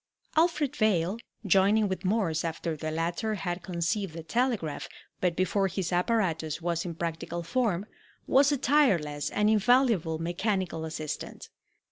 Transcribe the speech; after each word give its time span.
Alfred 0.35 0.75
Vail, 0.77 1.19
joining 1.45 1.87
with 1.87 2.03
Morse 2.03 2.43
after 2.43 2.75
the 2.75 2.89
latter 2.89 3.35
had 3.35 3.61
conceived 3.61 4.15
the 4.15 4.23
telegraph, 4.23 4.89
but 5.19 5.35
before 5.35 5.67
his 5.67 5.91
apparatus 5.93 6.59
was 6.59 6.85
in 6.85 6.95
practical 6.95 7.43
form, 7.43 7.85
was 8.25 8.51
a 8.51 8.57
tireless 8.57 9.29
and 9.29 9.47
invaluable 9.47 10.17
mechanical 10.17 10.85
assistant. 10.85 11.49